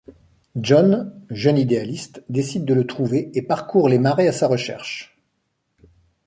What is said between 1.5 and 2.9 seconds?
idéaliste, décide de le